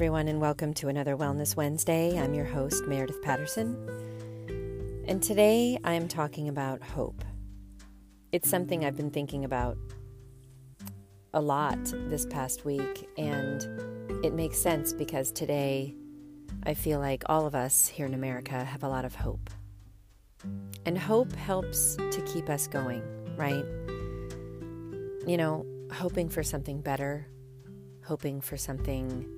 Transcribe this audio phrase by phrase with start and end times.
[0.00, 2.18] everyone, and welcome to another Wellness Wednesday.
[2.18, 3.76] I'm your host, Meredith Patterson.
[5.06, 7.22] And today I am talking about hope.
[8.32, 9.76] It's something I've been thinking about
[11.34, 13.62] a lot this past week, and
[14.24, 15.94] it makes sense because today
[16.62, 19.50] I feel like all of us here in America have a lot of hope.
[20.86, 23.02] And hope helps to keep us going,
[23.36, 23.66] right?
[25.26, 27.26] You know, hoping for something better,
[28.02, 29.28] hoping for something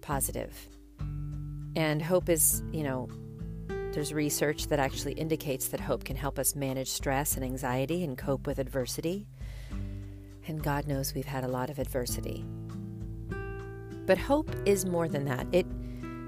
[0.00, 0.68] positive.
[1.76, 3.08] And hope is, you know,
[3.92, 8.16] there's research that actually indicates that hope can help us manage stress and anxiety and
[8.16, 9.26] cope with adversity.
[10.46, 12.44] And God knows we've had a lot of adversity.
[14.06, 15.46] But hope is more than that.
[15.52, 15.66] It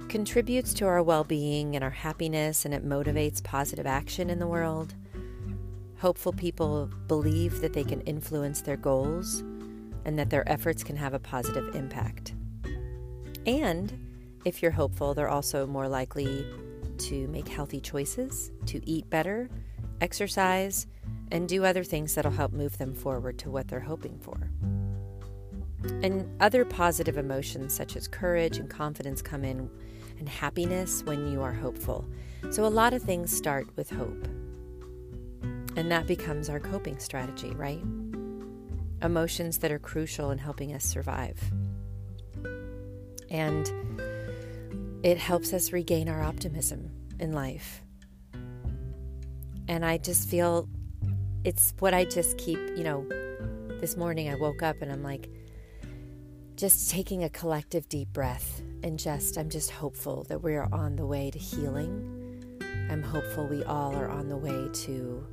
[0.09, 4.47] contributes to our well being and our happiness, and it motivates positive action in the
[4.47, 4.95] world.
[5.99, 9.41] Hopeful people believe that they can influence their goals
[10.05, 12.35] and that their efforts can have a positive impact.
[13.47, 16.47] And if you're hopeful, they're also more likely
[16.99, 19.49] to make healthy choices, to eat better,
[20.01, 20.87] exercise,
[21.31, 24.51] and do other things that'll help move them forward to what they're hoping for.
[26.03, 29.69] And other positive emotions such as courage and confidence come in,
[30.19, 32.05] and happiness when you are hopeful.
[32.51, 34.29] So, a lot of things start with hope.
[35.75, 37.83] And that becomes our coping strategy, right?
[39.03, 41.41] Emotions that are crucial in helping us survive.
[43.33, 43.69] And
[45.03, 47.83] it helps us regain our optimism in life.
[49.67, 50.69] And I just feel
[51.43, 53.05] it's what I just keep, you know,
[53.81, 55.29] this morning I woke up and I'm like,
[56.57, 60.97] just taking a collective deep breath and just, I'm just hopeful that we are on
[60.97, 62.59] the way to healing.
[62.91, 65.27] I'm hopeful we all are on the way to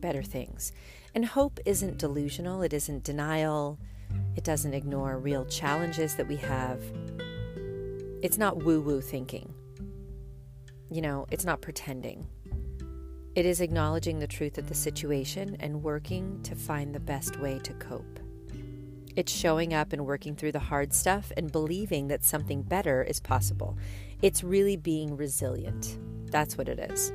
[0.00, 0.72] better things.
[1.14, 3.78] And hope isn't delusional, it isn't denial,
[4.36, 6.80] it doesn't ignore real challenges that we have.
[8.22, 9.54] It's not woo woo thinking.
[10.90, 12.26] You know, it's not pretending.
[13.34, 17.58] It is acknowledging the truth of the situation and working to find the best way
[17.60, 18.18] to cope.
[19.14, 23.20] It's showing up and working through the hard stuff and believing that something better is
[23.20, 23.76] possible.
[24.22, 25.98] It's really being resilient.
[26.30, 27.12] That's what it is.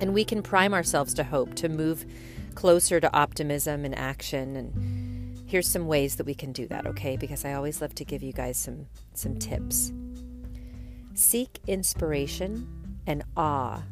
[0.00, 2.06] And we can prime ourselves to hope, to move
[2.54, 5.03] closer to optimism and action and
[5.54, 7.16] here's some ways that we can do that, okay?
[7.16, 9.92] Because I always love to give you guys some some tips.
[11.14, 12.66] Seek inspiration
[13.06, 13.84] and awe.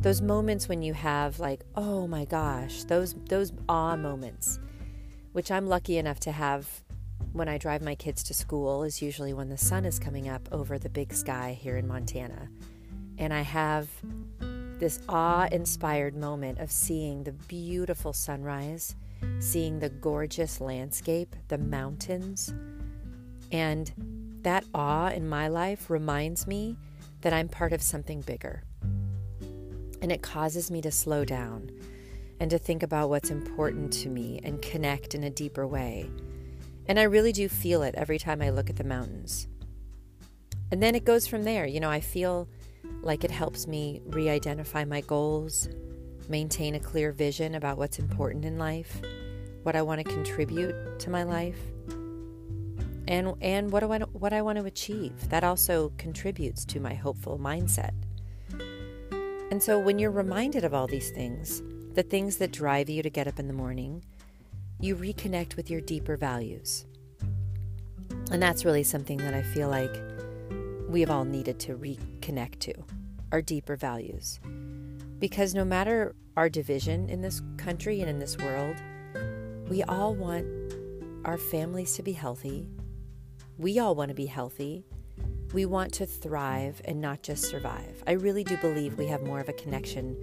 [0.00, 4.58] Those moments when you have like, "Oh my gosh," those those awe moments,
[5.32, 6.82] which I'm lucky enough to have
[7.34, 10.48] when I drive my kids to school is usually when the sun is coming up
[10.50, 12.48] over the big sky here in Montana.
[13.18, 13.90] And I have
[14.78, 18.96] this awe inspired moment of seeing the beautiful sunrise
[19.38, 22.52] seeing the gorgeous landscape, the mountains.
[23.52, 23.92] And
[24.42, 26.76] that awe in my life reminds me
[27.20, 28.62] that I'm part of something bigger.
[30.02, 31.70] And it causes me to slow down
[32.40, 36.08] and to think about what's important to me and connect in a deeper way.
[36.86, 39.46] And I really do feel it every time I look at the mountains.
[40.72, 41.66] And then it goes from there.
[41.66, 42.48] You know, I feel
[43.02, 45.68] like it helps me re identify my goals,
[46.30, 49.02] maintain a clear vision about what's important in life,
[49.64, 51.58] what I want to contribute to my life,
[53.08, 55.28] and and what do I what I want to achieve.
[55.28, 57.92] That also contributes to my hopeful mindset.
[59.50, 61.60] And so when you're reminded of all these things,
[61.94, 64.04] the things that drive you to get up in the morning,
[64.78, 66.86] you reconnect with your deeper values.
[68.30, 69.94] And that's really something that I feel like
[70.88, 72.74] we have all needed to reconnect to
[73.32, 74.38] our deeper values.
[75.20, 78.76] Because no matter our division in this country and in this world,
[79.68, 80.46] we all want
[81.26, 82.68] our families to be healthy.
[83.58, 84.86] We all want to be healthy.
[85.52, 88.02] We want to thrive and not just survive.
[88.06, 90.16] I really do believe we have more of a connection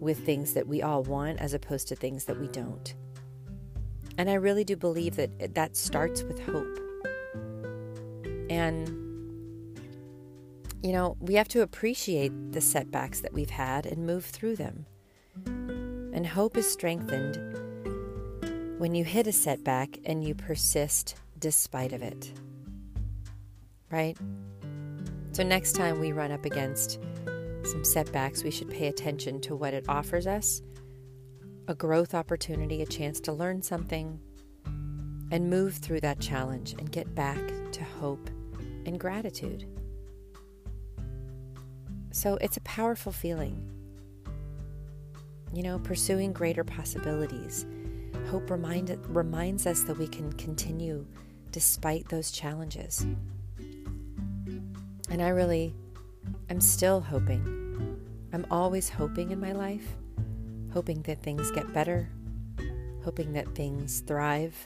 [0.00, 2.94] with things that we all want as opposed to things that we don't.
[4.16, 6.78] And I really do believe that that starts with hope.
[8.48, 9.05] And
[10.86, 14.86] you know, we have to appreciate the setbacks that we've had and move through them.
[15.44, 17.36] And hope is strengthened
[18.78, 22.32] when you hit a setback and you persist despite of it.
[23.90, 24.16] Right?
[25.32, 27.00] So next time we run up against
[27.64, 30.62] some setbacks, we should pay attention to what it offers us
[31.66, 34.20] a growth opportunity, a chance to learn something,
[35.32, 37.40] and move through that challenge and get back
[37.72, 38.30] to hope
[38.86, 39.66] and gratitude.
[42.16, 43.62] So it's a powerful feeling.
[45.52, 47.66] You know, pursuing greater possibilities.
[48.30, 51.04] Hope remind, reminds us that we can continue
[51.52, 53.06] despite those challenges.
[55.10, 55.74] And I really,
[56.48, 58.00] I'm still hoping.
[58.32, 59.86] I'm always hoping in my life,
[60.72, 62.08] hoping that things get better,
[63.04, 64.56] hoping that things thrive.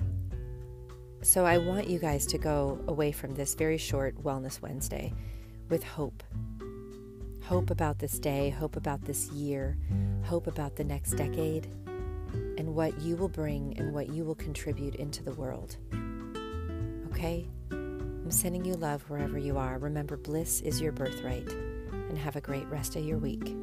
[1.23, 5.13] So I want you guys to go away from this very short Wellness Wednesday
[5.69, 6.23] with hope.
[7.51, 9.77] Hope about this day, hope about this year,
[10.23, 11.67] hope about the next decade,
[12.57, 15.77] and what you will bring and what you will contribute into the world.
[17.11, 17.49] Okay?
[17.73, 19.79] I'm sending you love wherever you are.
[19.79, 21.53] Remember, bliss is your birthright,
[21.91, 23.57] and have a great rest of your week.